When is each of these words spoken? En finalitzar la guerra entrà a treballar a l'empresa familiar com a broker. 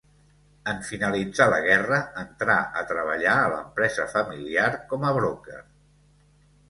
En 0.71 0.79
finalitzar 0.85 1.45
la 1.53 1.59
guerra 1.65 1.99
entrà 2.23 2.57
a 2.81 2.85
treballar 2.93 3.37
a 3.43 3.47
l'empresa 3.57 4.09
familiar 4.17 4.67
com 4.95 5.07
a 5.11 5.17
broker. 5.19 5.61